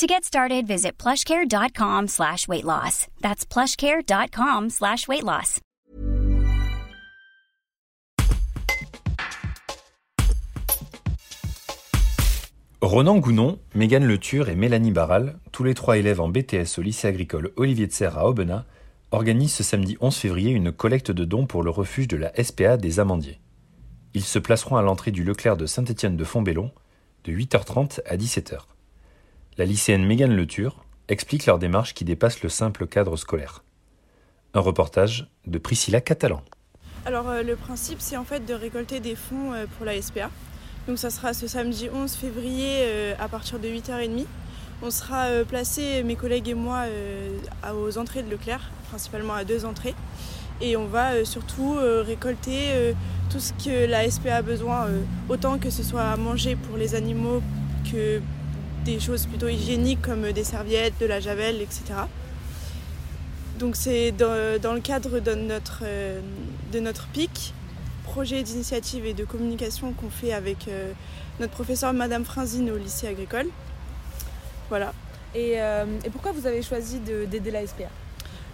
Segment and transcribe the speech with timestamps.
[0.00, 3.06] To get started, visit plushcare.com slash weight loss.
[3.20, 5.60] That's plushcare.com slash weight loss.
[12.80, 17.06] Ronan Gounon, Mégane Leture et Mélanie Barral, tous les trois élèves en BTS au lycée
[17.06, 18.64] agricole Olivier de Serre à Aubenas,
[19.10, 22.78] organisent ce samedi 11 février une collecte de dons pour le refuge de la SPA
[22.78, 23.38] des Amandiers.
[24.14, 26.70] Ils se placeront à l'entrée du Leclerc de Saint-Étienne de Fontbellon
[27.24, 28.69] de 8h30 à 17h.
[29.60, 33.62] La lycéenne Mégane Leture explique leur démarche qui dépasse le simple cadre scolaire.
[34.54, 36.40] Un reportage de Priscilla Catalan.
[37.04, 40.30] Alors euh, le principe c'est en fait de récolter des fonds euh, pour la SPA.
[40.88, 44.24] Donc ça sera ce samedi 11 février euh, à partir de 8h30.
[44.80, 46.86] On sera placés, mes collègues et moi,
[47.76, 49.94] aux entrées de Leclerc, principalement à deux entrées.
[50.62, 52.94] Et on va surtout récolter
[53.28, 54.86] tout ce que la SPA a besoin,
[55.28, 57.42] autant que ce soit à manger pour les animaux
[57.92, 58.22] que
[58.84, 61.82] des choses plutôt hygiéniques comme des serviettes, de la javel, etc.
[63.58, 66.20] Donc c'est dans, dans le cadre de notre, euh,
[66.72, 67.52] de notre PIC,
[68.04, 70.92] projet d'initiative et de communication qu'on fait avec euh,
[71.40, 73.46] notre professeur Madame Franzine au lycée agricole.
[74.68, 74.92] Voilà.
[75.34, 77.84] Et, euh, et pourquoi vous avez choisi de- d'aider la SPA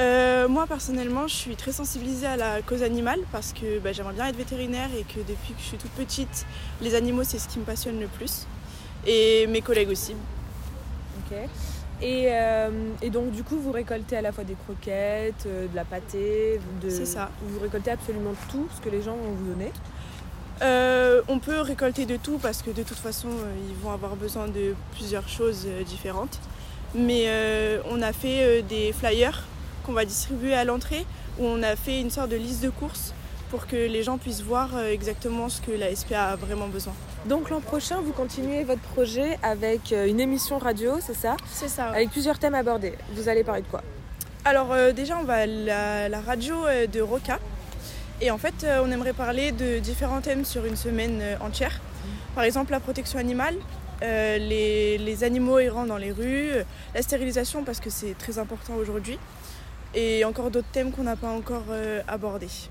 [0.00, 4.14] Euh, moi personnellement, je suis très sensibilisée à la cause animale parce que bah, j'aimerais
[4.14, 6.44] bien être vétérinaire et que depuis que je suis toute petite,
[6.82, 8.46] les animaux c'est ce qui me passionne le plus.
[9.06, 10.14] Et mes collègues aussi.
[11.18, 11.36] Ok.
[12.00, 12.70] Et, euh,
[13.02, 16.60] et donc du coup vous récoltez à la fois des croquettes, euh, de la pâtée,
[16.80, 16.88] de...
[16.88, 17.30] C'est ça.
[17.42, 19.72] Vous récoltez absolument tout ce que les gens vont vous donner.
[20.62, 23.28] Euh, on peut récolter de tout parce que de toute façon
[23.68, 26.38] ils vont avoir besoin de plusieurs choses différentes.
[26.94, 27.28] Mais
[27.90, 29.44] on a fait des flyers
[29.84, 31.04] qu'on va distribuer à l'entrée
[31.38, 33.12] où on a fait une sorte de liste de courses
[33.50, 36.94] pour que les gens puissent voir euh, exactement ce que la SPA a vraiment besoin.
[37.26, 41.36] Donc l'an prochain vous continuez votre projet avec euh, une émission radio, c'est ça?
[41.50, 41.86] C'est ça.
[41.86, 42.94] Avec plusieurs thèmes abordés.
[43.14, 43.82] Vous allez parler de quoi?
[44.44, 46.54] Alors euh, déjà on va à la, la radio
[46.92, 47.38] de Roca
[48.20, 51.80] et en fait on aimerait parler de différents thèmes sur une semaine entière.
[52.34, 53.56] Par exemple la protection animale,
[54.02, 56.62] euh, les, les animaux errants dans les rues, euh,
[56.94, 59.18] la stérilisation parce que c'est très important aujourd'hui
[59.92, 62.70] et encore d'autres thèmes qu'on n'a pas encore euh, abordés.